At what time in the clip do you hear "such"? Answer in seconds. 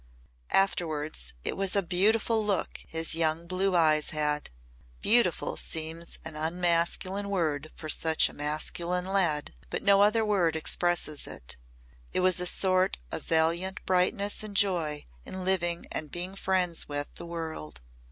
7.87-8.27